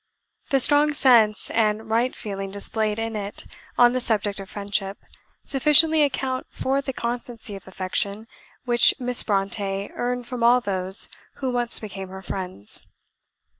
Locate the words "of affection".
7.55-8.25